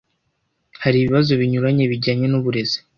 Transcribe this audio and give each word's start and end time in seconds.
hari 0.83 0.97
ibibazo 0.99 1.31
binyuranye 1.39 1.83
bijyanye 1.91 2.25
n’uburezi 2.29 2.77